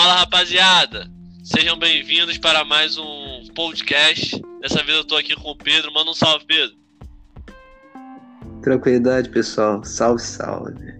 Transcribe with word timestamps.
Fala 0.00 0.14
rapaziada, 0.14 1.10
sejam 1.42 1.76
bem-vindos 1.76 2.38
para 2.38 2.64
mais 2.64 2.96
um 2.96 3.48
podcast. 3.52 4.40
Dessa 4.60 4.80
vez 4.84 4.98
eu 4.98 5.04
tô 5.04 5.16
aqui 5.16 5.34
com 5.34 5.50
o 5.50 5.56
Pedro. 5.56 5.92
Manda 5.92 6.12
um 6.12 6.14
salve, 6.14 6.46
Pedro. 6.46 6.76
Tranquilidade, 8.62 9.28
pessoal. 9.28 9.82
Salve, 9.82 10.22
salve. 10.22 10.94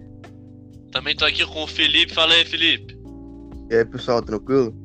Também 0.91 1.15
tô 1.15 1.23
aqui 1.23 1.45
com 1.45 1.63
o 1.63 1.67
Felipe. 1.67 2.13
Fala 2.13 2.33
aí, 2.33 2.43
Felipe. 2.43 2.99
E 3.69 3.75
aí, 3.75 3.85
pessoal, 3.85 4.21
tranquilo? 4.21 4.75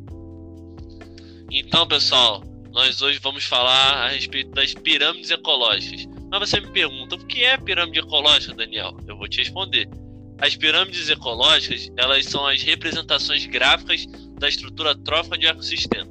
Então, 1.50 1.84
pessoal, 1.88 2.44
nós 2.70 3.02
hoje 3.02 3.18
vamos 3.18 3.42
falar 3.42 4.04
a 4.04 4.08
respeito 4.10 4.52
das 4.52 4.74
pirâmides 4.74 5.32
ecológicas. 5.32 6.06
Mas 6.30 6.48
você 6.48 6.60
me 6.60 6.70
pergunta, 6.70 7.16
o 7.16 7.26
que 7.26 7.42
é 7.42 7.56
pirâmide 7.56 7.98
ecológica, 7.98 8.54
Daniel? 8.54 8.96
Eu 9.08 9.18
vou 9.18 9.26
te 9.26 9.38
responder. 9.38 9.88
As 10.38 10.56
pirâmides 10.56 11.08
ecológicas, 11.08 11.90
elas 11.96 12.26
são 12.26 12.46
as 12.46 12.62
representações 12.62 13.46
gráficas 13.46 14.06
da 14.38 14.48
estrutura 14.48 14.94
trófica 14.94 15.38
de 15.38 15.46
um 15.46 15.50
ecossistema. 15.50 16.10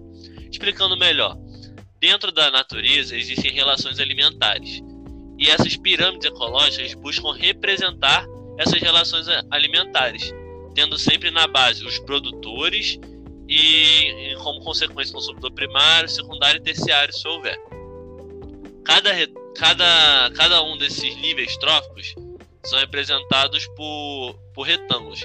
Explicando 0.49 0.97
melhor, 0.97 1.37
dentro 1.99 2.31
da 2.31 2.49
natureza 2.49 3.17
existem 3.17 3.51
relações 3.51 3.99
alimentares. 3.99 4.81
E 5.37 5.49
essas 5.49 5.75
pirâmides 5.75 6.27
ecológicas 6.27 6.93
buscam 6.93 7.33
representar 7.33 8.25
essas 8.57 8.81
relações 8.81 9.27
alimentares, 9.51 10.33
tendo 10.73 10.97
sempre 10.97 11.31
na 11.31 11.47
base 11.47 11.85
os 11.85 11.99
produtores 11.99 12.99
e, 13.49 14.35
como 14.41 14.61
consequência, 14.61 15.13
consumidor 15.13 15.51
primário, 15.51 16.07
secundário 16.07 16.59
e 16.59 16.63
terciário, 16.63 17.13
se 17.13 17.27
houver. 17.27 17.57
Cada, 18.85 19.11
cada, 19.57 20.31
cada 20.35 20.63
um 20.63 20.77
desses 20.77 21.15
níveis 21.17 21.55
tróficos 21.57 22.15
são 22.65 22.79
representados 22.79 23.67
por, 23.75 24.39
por 24.53 24.63
retângulos. 24.63 25.21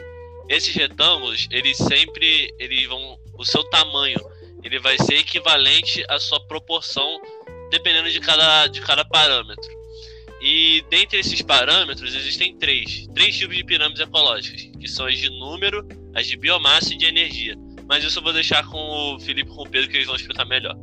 Esses 0.48 0.74
retângulos, 0.74 1.46
eles 1.50 1.76
sempre 1.76 2.54
eles 2.58 2.86
vão 2.86 3.18
o 3.34 3.44
seu 3.44 3.62
tamanho, 3.64 4.18
ele 4.62 4.78
vai 4.78 4.96
ser 4.98 5.16
equivalente 5.16 6.04
à 6.08 6.18
sua 6.18 6.40
proporção 6.46 7.20
dependendo 7.70 8.10
de 8.10 8.20
cada 8.20 8.66
de 8.66 8.80
cada 8.80 9.04
parâmetro. 9.04 9.78
E 10.40 10.84
dentre 10.88 11.18
esses 11.18 11.42
parâmetros 11.42 12.14
existem 12.14 12.56
três, 12.56 13.06
três 13.14 13.36
tipos 13.36 13.56
de 13.56 13.64
pirâmides 13.64 14.00
ecológicas, 14.00 14.62
que 14.78 14.88
são 14.88 15.06
as 15.06 15.18
de 15.18 15.28
número, 15.30 15.86
as 16.14 16.26
de 16.26 16.36
biomassa 16.36 16.94
e 16.94 16.96
de 16.96 17.06
energia. 17.06 17.56
Mas 17.88 18.04
isso 18.04 18.18
eu 18.18 18.22
vou 18.22 18.32
deixar 18.32 18.64
com 18.66 18.78
o 19.14 19.20
Felipe 19.20 19.50
e 19.50 19.54
com 19.54 19.62
o 19.62 19.68
Pedro 19.68 19.88
que 19.88 19.96
eles 19.96 20.06
vão 20.06 20.14
explicar 20.14 20.44
melhor. 20.44 20.76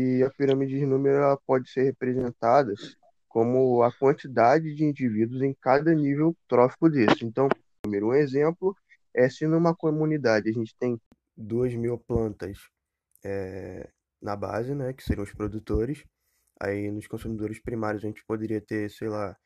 E 0.00 0.22
a 0.22 0.30
pirâmide 0.30 0.78
de 0.78 0.86
número 0.86 1.38
pode 1.46 1.68
ser 1.68 1.82
representada 1.82 2.72
como 3.28 3.82
a 3.82 3.92
quantidade 3.92 4.74
de 4.74 4.82
indivíduos 4.82 5.42
em 5.42 5.54
cada 5.60 5.94
nível 5.94 6.34
trófico 6.48 6.88
desse. 6.88 7.24
Então, 7.24 7.48
um 7.86 8.14
exemplo 8.14 8.74
é 9.14 9.28
se 9.28 9.46
numa 9.46 9.74
comunidade 9.76 10.48
a 10.48 10.52
gente 10.52 10.74
tem 10.78 10.98
duas 11.36 11.74
mil 11.74 11.98
plantas 11.98 12.58
é, 13.22 13.90
na 14.22 14.34
base, 14.34 14.74
né, 14.74 14.92
que 14.94 15.02
seriam 15.02 15.24
os 15.24 15.34
produtores, 15.34 16.02
aí 16.58 16.90
nos 16.90 17.06
consumidores 17.06 17.60
primários 17.60 18.02
a 18.02 18.06
gente 18.06 18.24
poderia 18.24 18.60
ter, 18.60 18.90
sei 18.90 19.08
lá, 19.08 19.36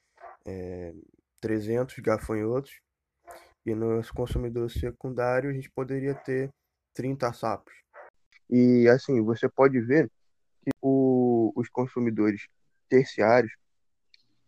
é, 0.46 0.94
300 1.40 1.98
gafanhotos, 1.98 2.80
e 3.66 3.74
nos 3.74 4.08
consumidores 4.10 4.74
secundários 4.74 5.52
a 5.52 5.54
gente 5.54 5.70
poderia 5.70 6.14
ter 6.14 6.48
30 6.94 7.32
sapos. 7.32 7.74
E 8.48 8.86
assim, 8.88 9.20
você 9.20 9.48
pode 9.48 9.80
ver 9.80 10.08
que 10.64 10.70
o, 10.80 11.52
os 11.54 11.68
consumidores 11.68 12.46
terciários 12.88 13.52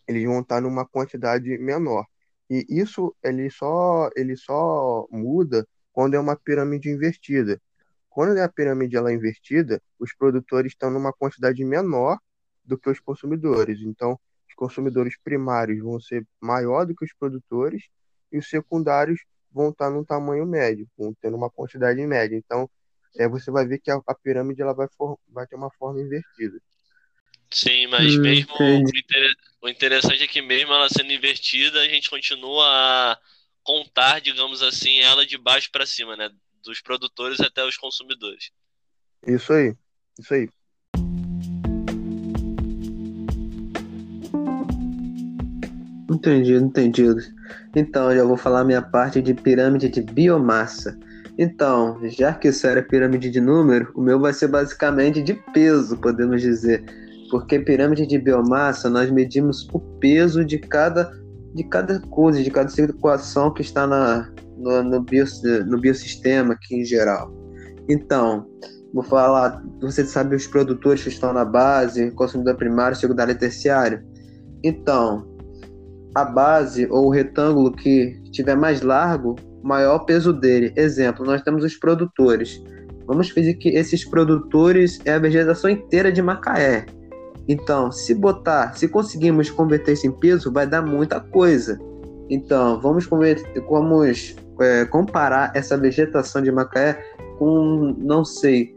eles 0.06 0.24
vão 0.24 0.40
estar 0.40 0.60
numa 0.60 0.86
quantidade 0.86 1.58
menor. 1.58 2.06
E 2.48 2.64
isso 2.68 3.14
ele 3.22 3.50
só, 3.50 4.08
ele 4.16 4.36
só 4.36 5.06
muda 5.10 5.66
quando 5.92 6.14
é 6.14 6.20
uma 6.20 6.36
pirâmide 6.36 6.88
invertida. 6.88 7.60
Quando 8.08 8.36
é 8.38 8.42
a 8.42 8.48
pirâmide 8.48 8.96
ela 8.96 9.10
é 9.10 9.14
invertida, 9.14 9.82
os 9.98 10.14
produtores 10.14 10.72
estão 10.72 10.90
numa 10.90 11.12
quantidade 11.12 11.62
menor 11.64 12.18
do 12.64 12.78
que 12.78 12.88
os 12.88 13.00
consumidores. 13.00 13.80
Então, 13.80 14.18
os 14.48 14.54
consumidores 14.54 15.18
primários 15.22 15.80
vão 15.82 16.00
ser 16.00 16.26
maior 16.40 16.86
do 16.86 16.94
que 16.94 17.04
os 17.04 17.12
produtores 17.12 17.88
e 18.32 18.38
os 18.38 18.48
secundários 18.48 19.20
vão 19.50 19.70
estar 19.70 19.90
num 19.90 20.04
tamanho 20.04 20.46
médio, 20.46 20.88
vão 20.96 21.14
ter 21.14 21.32
uma 21.34 21.50
quantidade 21.50 22.04
média. 22.06 22.36
Então, 22.36 22.70
é, 23.18 23.28
você 23.28 23.50
vai 23.50 23.66
ver 23.66 23.78
que 23.78 23.90
a, 23.90 24.00
a 24.06 24.14
pirâmide 24.14 24.62
ela 24.62 24.74
vai, 24.74 24.88
for, 24.96 25.18
vai 25.28 25.46
ter 25.46 25.56
uma 25.56 25.70
forma 25.70 26.00
invertida. 26.00 26.60
Sim, 27.50 27.86
mas 27.86 28.16
hum, 28.16 28.20
mesmo 28.20 28.52
o, 28.54 29.66
o 29.66 29.68
interessante 29.68 30.22
é 30.22 30.26
que 30.26 30.42
mesmo 30.42 30.72
ela 30.72 30.88
sendo 30.88 31.12
invertida, 31.12 31.80
a 31.80 31.88
gente 31.88 32.10
continua 32.10 32.64
a 32.66 33.18
contar, 33.62 34.20
digamos 34.20 34.62
assim, 34.62 35.00
ela 35.00 35.24
de 35.26 35.38
baixo 35.38 35.70
para 35.70 35.86
cima, 35.86 36.16
né? 36.16 36.28
Dos 36.62 36.80
produtores 36.80 37.40
até 37.40 37.64
os 37.64 37.76
consumidores. 37.76 38.50
Isso 39.26 39.52
aí, 39.52 39.74
isso 40.18 40.34
aí. 40.34 40.48
Entendido, 46.10 46.64
entendido. 46.64 47.20
Então, 47.74 48.14
já 48.14 48.24
vou 48.24 48.36
falar 48.36 48.64
minha 48.64 48.82
parte 48.82 49.20
de 49.20 49.34
pirâmide 49.34 49.88
de 49.88 50.00
biomassa. 50.00 50.98
Então, 51.38 51.98
já 52.04 52.32
que 52.32 52.48
isso 52.48 52.66
era 52.66 52.82
pirâmide 52.82 53.30
de 53.30 53.40
número, 53.40 53.92
o 53.94 54.00
meu 54.00 54.18
vai 54.18 54.32
ser 54.32 54.48
basicamente 54.48 55.22
de 55.22 55.34
peso, 55.52 55.96
podemos 55.98 56.40
dizer. 56.40 56.84
Porque 57.30 57.58
pirâmide 57.58 58.06
de 58.06 58.18
biomassa, 58.18 58.88
nós 58.88 59.10
medimos 59.10 59.68
o 59.72 59.80
peso 60.00 60.44
de 60.44 60.58
cada, 60.58 61.12
de 61.54 61.64
cada 61.64 62.00
coisa, 62.00 62.42
de 62.42 62.50
cada 62.50 62.70
equação 62.82 63.52
que 63.52 63.60
está 63.60 63.86
na, 63.86 64.30
no, 64.56 64.82
no, 64.82 65.02
bio, 65.02 65.24
no 65.66 65.78
biossistema 65.78 66.54
aqui 66.54 66.76
em 66.76 66.84
geral. 66.84 67.30
Então, 67.88 68.46
vou 68.94 69.02
falar, 69.02 69.62
você 69.80 70.04
sabe 70.06 70.34
os 70.34 70.46
produtores 70.46 71.02
que 71.02 71.10
estão 71.10 71.32
na 71.32 71.44
base, 71.44 72.10
consumidor 72.12 72.56
primário, 72.56 72.96
secundário 72.96 73.32
e 73.32 73.38
terciário. 73.38 74.02
Então, 74.64 75.35
a 76.16 76.24
base 76.24 76.88
ou 76.90 77.08
o 77.08 77.10
retângulo 77.10 77.70
que 77.70 78.18
tiver 78.32 78.56
mais 78.56 78.80
largo 78.80 79.36
maior 79.62 79.98
peso 79.98 80.32
dele. 80.32 80.72
Exemplo, 80.74 81.26
nós 81.26 81.42
temos 81.42 81.62
os 81.62 81.76
produtores. 81.76 82.58
Vamos 83.06 83.26
dizer 83.26 83.54
que 83.54 83.68
esses 83.68 84.02
produtores 84.02 84.98
é 85.04 85.12
a 85.12 85.18
vegetação 85.18 85.68
inteira 85.68 86.10
de 86.10 86.22
Macaé. 86.22 86.86
Então, 87.46 87.92
se 87.92 88.14
botar, 88.14 88.74
se 88.74 88.88
conseguirmos 88.88 89.50
converter 89.50 89.92
isso 89.92 90.06
em 90.06 90.10
peso, 90.10 90.50
vai 90.50 90.66
dar 90.66 90.80
muita 90.80 91.20
coisa. 91.20 91.78
Então, 92.30 92.80
vamos, 92.80 93.04
converter, 93.04 93.62
vamos 93.68 94.34
é, 94.58 94.86
comparar 94.86 95.52
essa 95.54 95.76
vegetação 95.76 96.40
de 96.40 96.50
Macaé 96.50 96.98
com, 97.38 97.94
não 97.98 98.24
sei, 98.24 98.74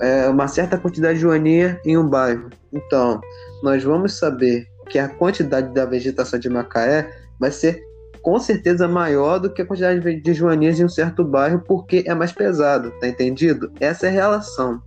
é, 0.00 0.28
uma 0.30 0.48
certa 0.48 0.78
quantidade 0.78 1.16
de 1.16 1.20
joaninha 1.20 1.78
em 1.84 1.98
um 1.98 2.08
bairro. 2.08 2.48
Então, 2.72 3.20
nós 3.62 3.84
vamos 3.84 4.18
saber 4.18 4.69
que 4.90 4.98
a 4.98 5.08
quantidade 5.08 5.72
da 5.72 5.86
vegetação 5.86 6.38
de 6.38 6.50
Macaé 6.50 7.10
vai 7.38 7.50
ser 7.50 7.82
com 8.20 8.38
certeza 8.38 8.86
maior 8.86 9.38
do 9.38 9.50
que 9.50 9.62
a 9.62 9.66
quantidade 9.66 10.20
de 10.20 10.34
joaninhas 10.34 10.78
em 10.78 10.84
um 10.84 10.88
certo 10.88 11.24
bairro, 11.24 11.62
porque 11.66 12.04
é 12.06 12.14
mais 12.14 12.32
pesado, 12.32 12.90
tá 13.00 13.08
entendido? 13.08 13.72
Essa 13.80 14.06
é 14.06 14.08
a 14.10 14.12
relação. 14.12 14.82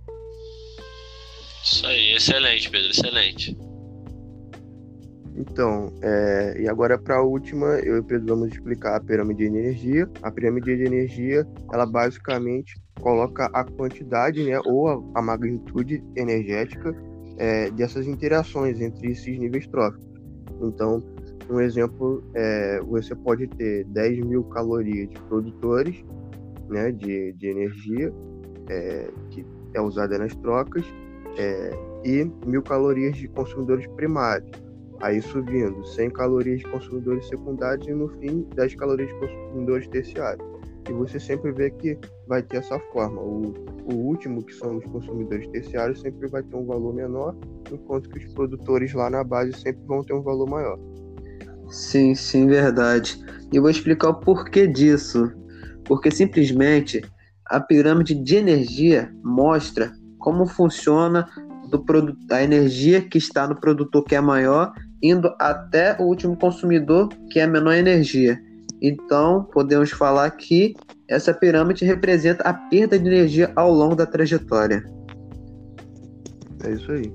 Isso 1.64 1.86
aí, 1.86 2.14
excelente, 2.14 2.70
Pedro, 2.70 2.90
excelente. 2.90 3.58
Então, 5.36 5.92
é, 6.00 6.60
e 6.60 6.68
agora 6.68 6.96
para 6.96 7.16
a 7.16 7.22
última, 7.22 7.66
eu 7.80 7.96
e 7.96 7.98
o 7.98 8.04
Pedro 8.04 8.36
vamos 8.36 8.52
explicar 8.52 8.94
a 8.94 9.00
pirâmide 9.00 9.38
de 9.38 9.46
energia. 9.46 10.08
A 10.22 10.30
pirâmide 10.30 10.76
de 10.76 10.84
energia, 10.84 11.44
ela 11.72 11.86
basicamente 11.86 12.80
coloca 13.00 13.46
a 13.52 13.64
quantidade, 13.64 14.44
né, 14.44 14.60
ou 14.64 14.88
a, 14.88 15.18
a 15.18 15.22
magnitude 15.22 16.04
energética 16.16 16.94
é, 17.38 17.70
dessas 17.70 18.06
interações 18.06 18.80
entre 18.80 19.12
esses 19.12 19.38
níveis 19.38 19.66
tróficos. 19.66 20.06
Então, 20.62 21.02
um 21.50 21.60
exemplo 21.60 22.22
é 22.34 22.80
você 22.80 23.14
pode 23.14 23.46
ter 23.48 23.84
10 23.84 24.24
mil 24.24 24.44
calorias 24.44 25.08
de 25.10 25.20
produtores 25.22 26.04
né, 26.68 26.90
de, 26.92 27.32
de 27.34 27.46
energia 27.48 28.12
é, 28.68 29.10
que 29.30 29.44
é 29.74 29.80
usada 29.80 30.18
nas 30.18 30.34
trocas 30.36 30.84
é, 31.36 31.70
e 32.04 32.24
mil 32.46 32.62
calorias 32.62 33.16
de 33.16 33.28
consumidores 33.28 33.86
primários. 33.88 34.50
Aí 35.00 35.20
subindo 35.20 35.84
100 35.84 36.10
calorias 36.10 36.60
de 36.60 36.66
consumidores 36.66 37.28
secundários 37.28 37.86
e 37.88 37.92
no 37.92 38.08
fim 38.20 38.46
10 38.54 38.74
calorias 38.76 39.08
de 39.08 39.18
consumidores 39.18 39.88
terciários. 39.88 40.53
E 40.88 40.92
você 40.92 41.18
sempre 41.18 41.52
vê 41.52 41.70
que 41.70 41.98
vai 42.26 42.42
ter 42.42 42.58
essa 42.58 42.78
forma. 42.92 43.20
O, 43.20 43.54
o 43.90 43.94
último, 43.94 44.42
que 44.42 44.52
são 44.54 44.76
os 44.76 44.84
consumidores 44.84 45.46
terciários, 45.48 46.00
sempre 46.00 46.28
vai 46.28 46.42
ter 46.42 46.56
um 46.56 46.66
valor 46.66 46.94
menor, 46.94 47.34
enquanto 47.72 48.08
que 48.10 48.18
os 48.18 48.32
produtores 48.34 48.92
lá 48.92 49.08
na 49.08 49.24
base 49.24 49.52
sempre 49.54 49.82
vão 49.86 50.02
ter 50.02 50.14
um 50.14 50.22
valor 50.22 50.48
maior. 50.48 50.78
Sim, 51.68 52.14
sim, 52.14 52.46
verdade. 52.46 53.18
E 53.52 53.58
vou 53.58 53.70
explicar 53.70 54.10
o 54.10 54.20
porquê 54.20 54.66
disso. 54.66 55.32
Porque 55.84 56.10
simplesmente 56.10 57.02
a 57.46 57.60
pirâmide 57.60 58.14
de 58.14 58.36
energia 58.36 59.12
mostra 59.22 59.92
como 60.18 60.46
funciona 60.46 61.28
do 61.70 61.84
a 62.30 62.42
energia 62.42 63.02
que 63.02 63.18
está 63.18 63.46
no 63.46 63.58
produtor 63.58 64.04
que 64.04 64.14
é 64.14 64.20
maior, 64.20 64.72
indo 65.02 65.34
até 65.38 65.96
o 65.98 66.04
último 66.04 66.36
consumidor 66.36 67.08
que 67.30 67.40
é 67.40 67.46
menor 67.46 67.74
energia. 67.74 68.40
Então, 68.86 69.44
podemos 69.44 69.90
falar 69.92 70.30
que 70.32 70.74
essa 71.08 71.32
pirâmide 71.32 71.86
representa 71.86 72.42
a 72.44 72.52
perda 72.52 72.98
de 72.98 73.06
energia 73.06 73.50
ao 73.56 73.72
longo 73.72 73.96
da 73.96 74.04
trajetória. 74.04 74.84
É 76.62 76.72
isso 76.74 76.92
aí. 76.92 77.10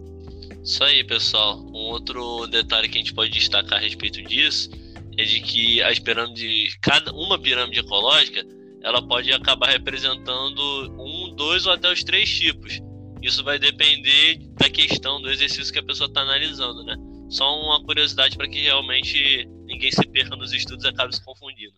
Isso 0.64 0.84
aí, 0.84 1.04
pessoal. 1.04 1.60
Um 1.60 1.92
outro 1.92 2.48
detalhe 2.48 2.90
que 2.90 2.98
a 2.98 3.02
gente 3.02 3.14
pode 3.14 3.30
destacar 3.30 3.78
a 3.78 3.82
respeito 3.84 4.20
disso 4.24 4.72
é 5.16 5.24
de 5.24 5.42
que 5.42 5.80
as 5.84 6.00
pirâmides, 6.00 6.76
cada 6.82 7.14
uma 7.14 7.38
pirâmide 7.38 7.82
ecológica, 7.82 8.44
ela 8.82 9.08
pode 9.08 9.32
acabar 9.32 9.70
representando 9.70 10.60
um, 10.98 11.36
dois 11.36 11.68
ou 11.68 11.74
até 11.74 11.94
os 11.94 12.04
três 12.04 12.28
tipos. 12.28 12.82
Isso 13.22 13.44
vai 13.44 13.60
depender 13.60 14.40
da 14.60 14.72
questão 14.72 15.22
do 15.22 15.30
exercício 15.30 15.72
que 15.72 15.80
a 15.80 15.84
pessoa 15.84 16.08
está 16.08 16.22
analisando, 16.22 16.84
né? 16.84 16.96
Só 17.30 17.46
uma 17.62 17.84
curiosidade 17.84 18.36
para 18.36 18.48
que 18.48 18.60
realmente 18.62 19.48
ninguém 19.70 19.92
se 19.92 20.06
perca 20.08 20.36
nos 20.36 20.52
estudos 20.52 20.84
e 20.84 20.88
acabe 20.88 21.16
se 21.16 21.24
confundindo. 21.24 21.74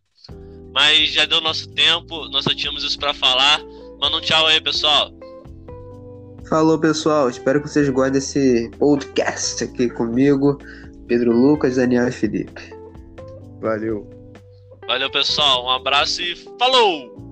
Mas 0.73 1.11
já 1.11 1.25
deu 1.25 1.41
nosso 1.41 1.69
tempo, 1.73 2.29
nós 2.29 2.45
só 2.45 2.55
tínhamos 2.55 2.83
isso 2.83 2.97
para 2.97 3.13
falar. 3.13 3.61
Manda 3.99 4.17
um 4.17 4.21
tchau 4.21 4.47
aí, 4.47 4.59
pessoal. 4.61 5.11
Falou, 6.49 6.79
pessoal. 6.79 7.29
Espero 7.29 7.61
que 7.61 7.67
vocês 7.67 7.89
gostem 7.89 8.13
desse 8.13 8.71
podcast 8.79 9.65
aqui 9.65 9.89
comigo, 9.89 10.57
Pedro 11.07 11.31
Lucas, 11.31 11.75
Daniel 11.75 12.07
e 12.07 12.11
Felipe. 12.11 12.73
Valeu. 13.59 14.09
Valeu, 14.87 15.11
pessoal. 15.11 15.65
Um 15.65 15.69
abraço 15.69 16.21
e 16.21 16.35
falou! 16.57 17.30